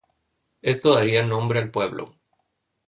Esto 0.63 0.95
daría 0.95 1.21
nombre 1.23 1.59
al 1.59 1.69
pueblo. 1.69 2.15